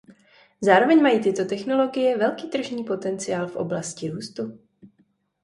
[0.61, 4.59] Zároveň mají tyto technologie velký tržní potenciál v oblasti růstu.